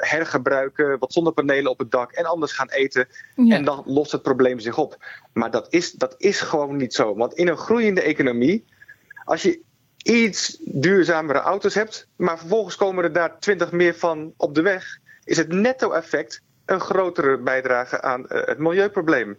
hergebruiken, 0.00 0.98
wat 0.98 1.12
zonnepanelen 1.12 1.70
op 1.70 1.78
het 1.78 1.90
dak 1.90 2.12
en 2.12 2.24
anders 2.24 2.52
gaan 2.52 2.70
eten. 2.70 3.08
Ja. 3.34 3.56
En 3.56 3.64
dan 3.64 3.82
lost 3.86 4.12
het 4.12 4.22
probleem 4.22 4.58
zich 4.58 4.78
op. 4.78 4.96
Maar 5.32 5.50
dat 5.50 5.66
is, 5.70 5.92
dat 5.92 6.14
is 6.18 6.40
gewoon 6.40 6.76
niet 6.76 6.94
zo. 6.94 7.14
Want 7.14 7.34
in 7.34 7.48
een 7.48 7.56
groeiende 7.56 8.02
economie, 8.02 8.64
als 9.24 9.42
je 9.42 9.60
iets 10.02 10.58
duurzamere 10.60 11.38
auto's 11.38 11.74
hebt, 11.74 12.08
maar 12.16 12.38
vervolgens 12.38 12.76
komen 12.76 13.04
er 13.04 13.12
daar 13.12 13.38
twintig 13.38 13.72
meer 13.72 13.94
van 13.94 14.32
op 14.36 14.54
de 14.54 14.62
weg, 14.62 14.98
is 15.24 15.36
het 15.36 15.52
netto-effect 15.52 16.42
een 16.64 16.80
grotere 16.80 17.38
bijdrage 17.38 18.02
aan 18.02 18.20
uh, 18.20 18.46
het 18.46 18.58
milieuprobleem. 18.58 19.38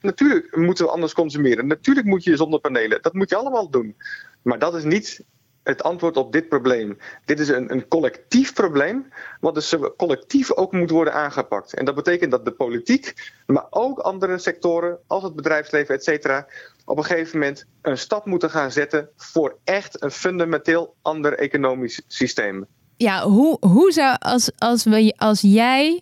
Natuurlijk 0.00 0.56
moeten 0.56 0.84
we 0.84 0.90
anders 0.90 1.12
consumeren. 1.12 1.66
Natuurlijk 1.66 2.06
moet 2.06 2.24
je 2.24 2.36
zonnepanelen. 2.36 3.02
Dat 3.02 3.12
moet 3.12 3.30
je 3.30 3.36
allemaal 3.36 3.70
doen. 3.70 3.96
Maar 4.42 4.58
dat 4.58 4.74
is 4.74 4.84
niet 4.84 5.24
het 5.62 5.82
antwoord 5.82 6.16
op 6.16 6.32
dit 6.32 6.48
probleem. 6.48 6.98
Dit 7.24 7.40
is 7.40 7.48
een, 7.48 7.72
een 7.72 7.88
collectief 7.88 8.52
probleem, 8.52 9.12
wat 9.40 9.54
dus 9.54 9.74
collectief 9.96 10.52
ook 10.52 10.72
moet 10.72 10.90
worden 10.90 11.12
aangepakt. 11.12 11.74
En 11.74 11.84
dat 11.84 11.94
betekent 11.94 12.30
dat 12.30 12.44
de 12.44 12.50
politiek, 12.50 13.32
maar 13.46 13.66
ook 13.70 13.98
andere 13.98 14.38
sectoren, 14.38 14.98
als 15.06 15.22
het 15.22 15.34
bedrijfsleven, 15.34 15.94
et 15.94 16.04
cetera, 16.04 16.46
op 16.90 16.98
een 16.98 17.04
gegeven 17.04 17.38
moment 17.38 17.64
een 17.82 17.98
stap 17.98 18.26
moeten 18.26 18.50
gaan 18.50 18.72
zetten 18.72 19.08
voor 19.16 19.58
echt 19.64 20.02
een 20.02 20.10
fundamenteel 20.10 20.94
ander 21.02 21.38
economisch 21.38 22.02
systeem. 22.06 22.66
Ja, 22.96 23.22
hoe, 23.22 23.56
hoe 23.60 23.92
zou, 23.92 24.16
als, 24.18 24.50
als, 24.58 24.84
we, 24.84 25.14
als 25.16 25.40
jij 25.40 26.00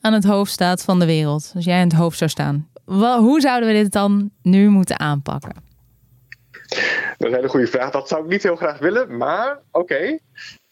aan 0.00 0.12
het 0.12 0.24
hoofd 0.24 0.52
staat 0.52 0.82
van 0.82 0.98
de 0.98 1.06
wereld, 1.06 1.52
als 1.54 1.64
jij 1.64 1.80
aan 1.80 1.88
het 1.88 1.96
hoofd 1.96 2.18
zou 2.18 2.30
staan, 2.30 2.68
wel, 2.84 3.20
hoe 3.20 3.40
zouden 3.40 3.68
we 3.68 3.74
dit 3.74 3.92
dan 3.92 4.30
nu 4.42 4.68
moeten 4.68 4.98
aanpakken? 4.98 5.54
Dat 6.60 6.78
is 7.18 7.26
een 7.26 7.34
hele 7.34 7.48
goede 7.48 7.66
vraag. 7.66 7.90
Dat 7.90 8.08
zou 8.08 8.24
ik 8.24 8.30
niet 8.30 8.42
heel 8.42 8.56
graag 8.56 8.78
willen, 8.78 9.16
maar 9.16 9.58
oké. 9.72 10.18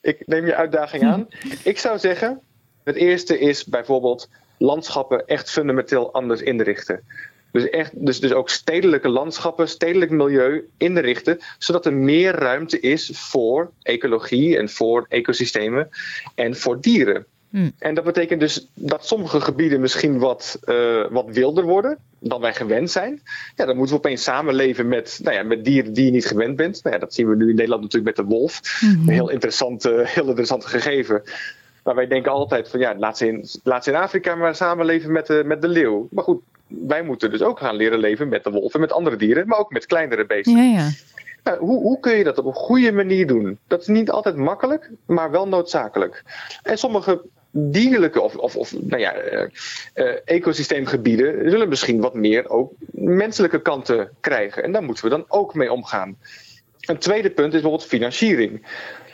Ik 0.00 0.26
neem 0.26 0.46
je 0.46 0.54
uitdaging 0.54 1.04
aan. 1.04 1.26
Ik 1.62 1.78
zou 1.78 1.98
zeggen, 1.98 2.40
het 2.84 2.96
eerste 2.96 3.38
is 3.38 3.64
bijvoorbeeld 3.64 4.28
landschappen 4.58 5.26
echt 5.26 5.50
fundamenteel 5.50 6.12
anders 6.12 6.40
inrichten. 6.40 7.04
Dus, 7.52 7.70
echt, 7.70 8.06
dus, 8.06 8.20
dus 8.20 8.32
ook 8.32 8.48
stedelijke 8.48 9.08
landschappen, 9.08 9.68
stedelijk 9.68 10.10
milieu 10.10 10.68
inrichten, 10.76 11.38
zodat 11.58 11.86
er 11.86 11.92
meer 11.92 12.34
ruimte 12.34 12.80
is 12.80 13.10
voor 13.14 13.70
ecologie 13.82 14.56
en 14.58 14.68
voor 14.68 15.06
ecosystemen 15.08 15.88
en 16.34 16.56
voor 16.56 16.80
dieren. 16.80 17.26
Hmm. 17.52 17.72
En 17.78 17.94
dat 17.94 18.04
betekent 18.04 18.40
dus 18.40 18.68
dat 18.74 19.06
sommige 19.06 19.40
gebieden 19.40 19.80
misschien 19.80 20.18
wat, 20.18 20.58
uh, 20.64 21.06
wat 21.10 21.26
wilder 21.28 21.64
worden 21.64 21.98
dan 22.18 22.40
wij 22.40 22.54
gewend 22.54 22.90
zijn. 22.90 23.22
Ja, 23.56 23.64
dan 23.64 23.76
moeten 23.76 23.96
we 23.96 24.02
opeens 24.02 24.22
samenleven 24.22 24.88
met, 24.88 25.20
nou 25.22 25.36
ja, 25.36 25.42
met 25.42 25.64
dieren 25.64 25.92
die 25.92 26.04
je 26.04 26.10
niet 26.10 26.26
gewend 26.26 26.56
bent. 26.56 26.82
Nou 26.82 26.94
ja, 26.94 27.00
dat 27.00 27.14
zien 27.14 27.28
we 27.28 27.36
nu 27.36 27.48
in 27.48 27.54
Nederland 27.54 27.82
natuurlijk 27.82 28.16
met 28.16 28.26
de 28.26 28.34
wolf. 28.34 28.60
Hmm. 28.78 28.90
Een 28.90 29.14
heel 29.14 29.30
interessant, 29.30 29.86
uh, 29.86 30.06
heel 30.16 30.26
interessant 30.26 30.64
gegeven. 30.64 31.22
Maar 31.84 31.94
wij 31.94 32.06
denken 32.06 32.32
altijd 32.32 32.68
van 32.68 32.80
ja, 32.80 32.94
laat 32.98 33.18
ze 33.18 33.26
in, 33.26 33.48
laat 33.62 33.84
ze 33.84 33.90
in 33.90 33.96
Afrika 33.96 34.34
maar 34.34 34.54
samenleven 34.54 35.12
met 35.12 35.26
de, 35.26 35.42
met 35.46 35.62
de 35.62 35.68
leeuw. 35.68 36.08
Maar 36.10 36.24
goed, 36.24 36.42
wij 36.86 37.02
moeten 37.02 37.30
dus 37.30 37.42
ook 37.42 37.58
gaan 37.58 37.76
leren 37.76 37.98
leven 37.98 38.28
met 38.28 38.44
de 38.44 38.50
wolf 38.50 38.74
en 38.74 38.80
met 38.80 38.92
andere 38.92 39.16
dieren, 39.16 39.46
maar 39.46 39.58
ook 39.58 39.72
met 39.72 39.86
kleinere 39.86 40.26
beesten. 40.26 40.56
Ja, 40.56 40.78
ja. 40.78 40.90
Nou, 41.44 41.58
hoe, 41.58 41.82
hoe, 41.82 42.00
kun 42.00 42.16
je 42.16 42.24
dat 42.24 42.38
op 42.38 42.44
een 42.44 42.54
goede 42.54 42.92
manier 42.92 43.26
doen? 43.26 43.58
Dat 43.66 43.80
is 43.80 43.86
niet 43.86 44.10
altijd 44.10 44.36
makkelijk, 44.36 44.90
maar 45.06 45.30
wel 45.30 45.48
noodzakelijk. 45.48 46.24
En 46.62 46.78
sommige 46.78 47.22
dierlijke 47.50 48.20
of, 48.20 48.36
of, 48.36 48.56
of 48.56 48.72
nou 48.80 49.00
ja, 49.00 49.32
uh, 49.32 49.48
uh, 49.94 50.14
ecosysteemgebieden 50.24 51.50
zullen 51.50 51.68
misschien 51.68 52.00
wat 52.00 52.14
meer 52.14 52.48
ook 52.48 52.72
menselijke 52.90 53.62
kanten 53.62 54.10
krijgen. 54.20 54.62
En 54.62 54.72
daar 54.72 54.82
moeten 54.82 55.04
we 55.04 55.10
dan 55.10 55.24
ook 55.28 55.54
mee 55.54 55.72
omgaan. 55.72 56.16
Een 56.80 56.98
tweede 56.98 57.30
punt 57.30 57.54
is 57.54 57.60
bijvoorbeeld 57.60 57.88
financiering. 57.88 58.66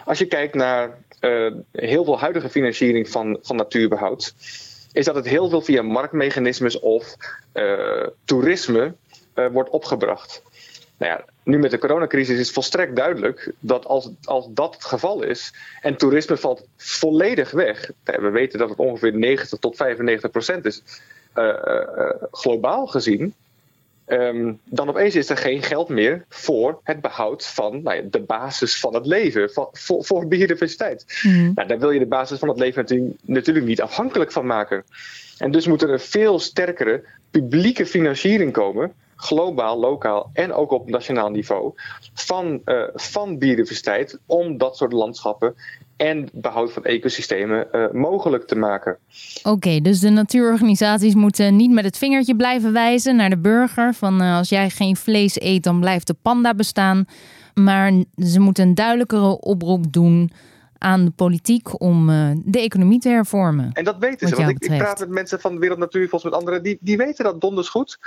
Als 0.05 0.19
je 0.19 0.27
kijkt 0.27 0.55
naar 0.55 0.99
uh, 1.21 1.53
heel 1.73 2.05
veel 2.05 2.19
huidige 2.19 2.49
financiering 2.49 3.09
van, 3.09 3.39
van 3.43 3.57
natuurbehoud, 3.57 4.35
is 4.93 5.05
dat 5.05 5.15
het 5.15 5.29
heel 5.29 5.49
veel 5.49 5.61
via 5.61 5.83
marktmechanismes 5.83 6.79
of 6.79 7.17
toerisme 8.25 8.95
wordt 9.35 9.71
opgebracht. 9.71 10.43
Nou 10.99 11.13
ja, 11.13 11.25
nu 11.43 11.59
met 11.59 11.71
de 11.71 11.79
coronacrisis 11.79 12.39
is 12.39 12.51
volstrekt 12.51 12.97
duidelijk 12.97 13.53
dat 13.59 13.87
als, 13.87 14.11
als 14.25 14.47
dat 14.51 14.75
het 14.75 14.85
geval 14.85 15.23
is 15.23 15.53
en 15.81 15.97
toerisme 15.97 16.37
valt 16.37 16.67
volledig 16.77 17.51
weg, 17.51 17.91
we 18.05 18.31
weten 18.31 18.59
dat 18.59 18.69
het 18.69 18.79
ongeveer 18.79 19.15
90 19.15 19.59
tot 19.59 19.77
95 19.77 20.31
procent 20.31 20.65
is 20.65 20.83
uh, 21.35 22.11
globaal 22.31 22.87
gezien, 22.87 23.35
um, 24.09 24.61
dan 24.65 24.89
opeens 24.89 25.15
is 25.15 25.31
er 25.31 25.37
geen 25.37 25.63
geld 25.63 25.89
meer 25.89 26.25
voor 26.29 26.81
het 26.83 27.01
behoud 27.01 27.47
van 27.47 27.83
nou 27.83 27.97
ja, 27.97 28.03
de 28.11 28.21
basis 28.21 28.81
van 28.81 28.95
het 28.95 29.07
leven, 29.07 29.51
van, 29.51 29.69
voor, 29.73 30.05
voor 30.05 30.29
biodiversiteit. 30.29 31.21
Mm. 31.23 31.53
Nou, 31.55 31.69
daar 31.69 31.79
wil 31.79 31.91
je 31.91 31.99
de 31.99 32.07
basis 32.07 32.39
van 32.39 32.49
het 32.49 32.59
leven 32.59 32.83
natuurlijk, 32.83 33.17
natuurlijk 33.23 33.67
niet 33.67 33.83
afhankelijk 33.83 34.33
van 34.33 34.47
maken. 34.47 34.85
En 35.39 35.51
dus 35.51 35.67
moet 35.67 35.83
er 35.83 35.91
een 35.91 36.01
veel 36.01 36.39
sterkere 36.39 37.05
publieke 37.31 37.87
financiering 37.87 38.53
komen 38.53 38.93
globaal, 39.19 39.79
lokaal 39.79 40.31
en 40.33 40.53
ook 40.53 40.71
op 40.71 40.91
nationaal 40.91 41.31
niveau 41.31 41.73
van, 42.15 42.63
uh, 42.65 42.83
van 42.95 43.39
biodiversiteit 43.39 44.19
om 44.27 44.59
dat 44.59 44.77
soort 44.77 44.93
landschappen 44.93 45.55
en 45.99 46.29
behoud 46.33 46.73
van 46.73 46.85
ecosystemen 46.85 47.67
uh, 47.73 47.91
mogelijk 47.93 48.47
te 48.47 48.57
maken. 48.57 48.99
Oké, 49.43 49.81
dus 49.81 50.01
de 50.01 50.09
natuurorganisaties 50.09 51.15
moeten 51.15 51.57
niet 51.57 51.71
met 51.71 51.85
het 51.85 51.99
vingertje 51.99 52.37
blijven 52.37 52.73
wijzen 52.73 53.17
naar 53.17 53.31
de 53.31 53.39
burger 53.39 53.95
van 53.95 54.23
uh, 54.23 54.37
als 54.37 54.49
jij 54.49 54.71
geen 54.71 54.97
vlees 54.97 55.41
eet, 55.41 55.63
dan 55.63 55.81
blijft 55.81 56.07
de 56.07 56.17
panda 56.23 56.55
bestaan. 56.55 57.05
Maar 57.55 57.93
ze 58.17 58.41
moeten 58.41 58.69
een 58.69 58.75
duidelijkere 58.75 59.41
oproep 59.41 59.93
doen 59.93 60.31
aan 60.79 61.05
de 61.05 61.11
politiek 61.11 61.81
om 61.81 62.11
uh, 62.11 62.31
de 62.45 62.61
economie 62.61 63.01
te 63.01 63.09
hervormen. 63.09 63.71
En 63.73 63.85
dat 63.85 63.97
weten 63.99 64.29
ze, 64.29 64.37
want 64.37 64.49
ik, 64.49 64.59
ik, 64.59 64.79
praat 64.79 64.99
met 64.99 65.09
mensen 65.09 65.41
van 65.41 65.53
de 65.53 65.59
Wereld 65.59 65.79
Natuurfonds, 65.79 66.25
met 66.25 66.35
anderen, 66.35 66.63
die, 66.63 66.79
die 66.81 66.97
weten 66.97 67.25
dat 67.25 67.41
donders 67.41 67.69
goed. 67.69 67.99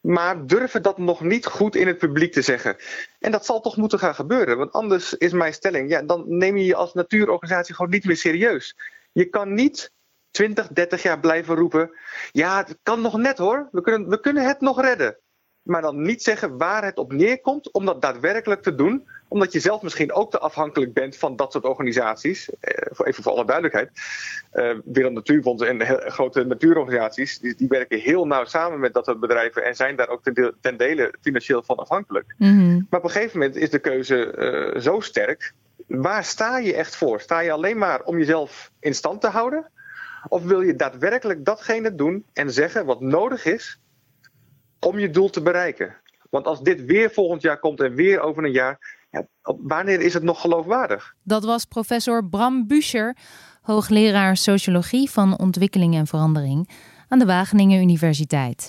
Maar 0.00 0.46
durven 0.46 0.82
dat 0.82 0.98
nog 0.98 1.20
niet 1.20 1.46
goed 1.46 1.76
in 1.76 1.86
het 1.86 1.98
publiek 1.98 2.32
te 2.32 2.42
zeggen. 2.42 2.76
En 3.18 3.30
dat 3.30 3.44
zal 3.44 3.60
toch 3.60 3.76
moeten 3.76 3.98
gaan 3.98 4.14
gebeuren, 4.14 4.58
want 4.58 4.72
anders 4.72 5.14
is 5.14 5.32
mijn 5.32 5.54
stelling, 5.54 5.90
ja, 5.90 6.02
dan 6.02 6.24
neem 6.26 6.56
je 6.56 6.64
je 6.64 6.74
als 6.74 6.92
natuurorganisatie 6.92 7.74
gewoon 7.74 7.90
niet 7.90 8.04
meer 8.04 8.16
serieus. 8.16 8.76
Je 9.12 9.24
kan 9.24 9.54
niet 9.54 9.92
20, 10.30 10.68
30 10.68 11.02
jaar 11.02 11.20
blijven 11.20 11.54
roepen, 11.54 11.90
ja, 12.30 12.64
het 12.66 12.78
kan 12.82 13.00
nog 13.00 13.16
net 13.16 13.38
hoor, 13.38 13.68
we 13.72 13.80
kunnen, 13.80 14.08
we 14.08 14.20
kunnen 14.20 14.46
het 14.46 14.60
nog 14.60 14.80
redden. 14.80 15.18
Maar 15.62 15.82
dan 15.82 16.02
niet 16.02 16.22
zeggen 16.22 16.58
waar 16.58 16.84
het 16.84 16.98
op 16.98 17.12
neerkomt 17.12 17.72
om 17.72 17.84
dat 17.84 18.02
daadwerkelijk 18.02 18.62
te 18.62 18.74
doen 18.74 19.08
omdat 19.30 19.52
je 19.52 19.60
zelf 19.60 19.82
misschien 19.82 20.12
ook 20.12 20.30
te 20.30 20.38
afhankelijk 20.38 20.92
bent 20.92 21.16
van 21.16 21.36
dat 21.36 21.52
soort 21.52 21.64
organisaties. 21.64 22.50
Eh, 22.60 23.06
even 23.06 23.22
voor 23.22 23.32
alle 23.32 23.44
duidelijkheid. 23.44 23.90
Uh, 24.54 24.78
Wereld 24.84 25.12
Natuurbond 25.12 25.62
en 25.62 25.86
grote 26.10 26.44
natuurorganisaties, 26.44 27.38
die, 27.38 27.54
die, 27.56 27.68
werken 27.68 27.98
heel 27.98 28.26
nauw 28.26 28.44
samen 28.44 28.80
met 28.80 28.94
dat 28.94 29.04
soort 29.04 29.20
bedrijven 29.20 29.64
en 29.64 29.76
zijn 29.76 29.96
daar 29.96 30.08
ook 30.08 30.22
ten, 30.22 30.54
ten 30.60 30.76
dele 30.76 31.14
financieel 31.20 31.62
van 31.62 31.76
afhankelijk. 31.76 32.34
Mhm. 32.38 32.80
Maar 32.90 33.00
op 33.00 33.04
een 33.04 33.10
gegeven 33.10 33.38
moment 33.38 33.56
is 33.56 33.70
de 33.70 33.78
keuze 33.78 34.34
uh, 34.74 34.80
zo 34.80 35.00
sterk. 35.00 35.52
Waar 35.86 36.24
sta 36.24 36.58
je 36.58 36.74
echt 36.74 36.96
voor? 36.96 37.20
Sta 37.20 37.40
je 37.40 37.52
alleen 37.52 37.78
maar 37.78 38.02
om 38.02 38.18
jezelf 38.18 38.70
in 38.80 38.94
stand 38.94 39.20
te 39.20 39.28
houden? 39.28 39.70
Of 40.28 40.42
wil 40.42 40.60
je 40.60 40.76
daadwerkelijk 40.76 41.44
datgene 41.44 41.94
doen 41.94 42.24
en 42.32 42.52
zeggen 42.52 42.86
wat 42.86 43.00
nodig 43.00 43.44
is 43.44 43.80
om 44.80 44.98
je 44.98 45.10
doel 45.10 45.30
te 45.30 45.42
bereiken? 45.42 45.96
Want 46.30 46.46
als 46.46 46.62
dit 46.62 46.84
weer 46.84 47.10
volgend 47.10 47.42
jaar 47.42 47.58
komt 47.58 47.80
en 47.80 47.94
weer 47.94 48.20
over 48.20 48.44
een 48.44 48.52
jaar, 48.52 48.98
ja, 49.10 49.26
wanneer 49.42 50.00
is 50.00 50.14
het 50.14 50.22
nog 50.22 50.40
geloofwaardig? 50.40 51.14
Dat 51.22 51.44
was 51.44 51.64
professor 51.64 52.24
Bram 52.24 52.66
Büscher, 52.66 53.16
hoogleraar 53.62 54.36
sociologie 54.36 55.10
van 55.10 55.38
ontwikkeling 55.38 55.94
en 55.94 56.06
verandering 56.06 56.70
aan 57.08 57.18
de 57.18 57.26
Wageningen 57.26 57.80
Universiteit. 57.80 58.68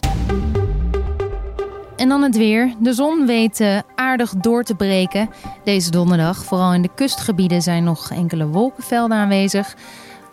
En 1.95 2.09
dan 2.09 2.21
het 2.21 2.37
weer. 2.37 2.75
De 2.79 2.93
zon 2.93 3.25
weet 3.25 3.59
uh, 3.59 3.79
aardig 3.95 4.33
door 4.33 4.63
te 4.63 4.75
breken 4.75 5.29
deze 5.63 5.91
donderdag. 5.91 6.43
Vooral 6.43 6.73
in 6.73 6.81
de 6.81 6.93
kustgebieden 6.95 7.61
zijn 7.61 7.83
nog 7.83 8.11
enkele 8.11 8.47
wolkenvelden 8.47 9.17
aanwezig. 9.17 9.75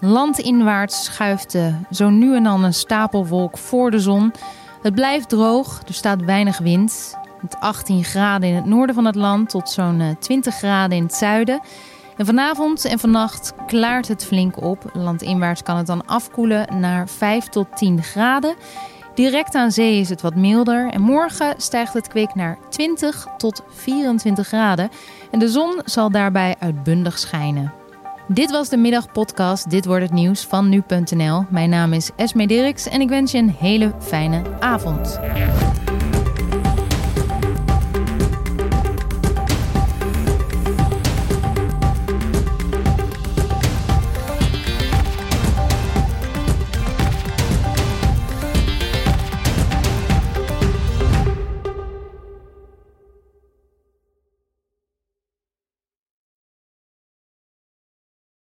Landinwaarts 0.00 1.04
schuift 1.04 1.54
uh, 1.54 1.74
zo 1.90 2.08
nu 2.08 2.36
en 2.36 2.42
dan 2.42 2.64
een 2.64 2.74
stapelwolk 2.74 3.58
voor 3.58 3.90
de 3.90 3.98
zon. 3.98 4.32
Het 4.82 4.94
blijft 4.94 5.28
droog, 5.28 5.82
er 5.86 5.94
staat 5.94 6.24
weinig 6.24 6.58
wind. 6.58 7.17
Met 7.40 7.56
18 7.60 8.04
graden 8.04 8.48
in 8.48 8.54
het 8.54 8.64
noorden 8.64 8.94
van 8.94 9.04
het 9.04 9.14
land 9.14 9.50
tot 9.50 9.70
zo'n 9.70 10.16
20 10.20 10.52
eh, 10.52 10.58
graden 10.58 10.96
in 10.96 11.02
het 11.02 11.14
zuiden. 11.14 11.60
En 12.16 12.26
vanavond 12.26 12.84
en 12.84 12.98
vannacht 12.98 13.52
klaart 13.66 14.08
het 14.08 14.24
flink 14.24 14.62
op. 14.62 14.90
Landinwaarts 14.92 15.62
kan 15.62 15.76
het 15.76 15.86
dan 15.86 16.06
afkoelen 16.06 16.80
naar 16.80 17.08
5 17.08 17.44
tot 17.44 17.76
10 17.76 18.02
graden. 18.02 18.54
Direct 19.14 19.54
aan 19.54 19.72
zee 19.72 20.00
is 20.00 20.08
het 20.08 20.22
wat 20.22 20.34
milder. 20.34 20.90
En 20.90 21.00
morgen 21.00 21.54
stijgt 21.56 21.94
het 21.94 22.08
kwik 22.08 22.34
naar 22.34 22.58
20 22.68 23.26
tot 23.36 23.62
24 23.68 24.46
graden. 24.46 24.90
En 25.30 25.38
de 25.38 25.48
zon 25.48 25.80
zal 25.84 26.10
daarbij 26.10 26.54
uitbundig 26.58 27.18
schijnen. 27.18 27.72
Dit 28.28 28.50
was 28.50 28.68
de 28.68 28.76
middagpodcast 28.76 29.70
Dit 29.70 29.84
wordt 29.84 30.02
het 30.02 30.12
nieuws 30.12 30.44
van 30.44 30.68
nu.nl. 30.68 31.44
Mijn 31.48 31.70
naam 31.70 31.92
is 31.92 32.10
Esme 32.16 32.46
Dirks 32.46 32.88
en 32.88 33.00
ik 33.00 33.08
wens 33.08 33.32
je 33.32 33.38
een 33.38 33.54
hele 33.58 33.92
fijne 33.98 34.42
avond. 34.60 35.18